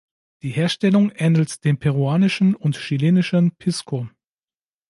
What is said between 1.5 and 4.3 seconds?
dem peruanischen und chilenischen Pisco.